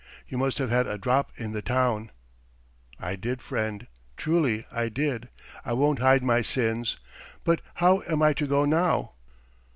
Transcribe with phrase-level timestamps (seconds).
[0.27, 2.09] You must have had a drop in the town."
[2.99, 3.85] "I did, friend...
[4.17, 5.29] Truly I did;
[5.63, 6.97] I won't hide my sins.
[7.43, 9.11] But how am I to go now?"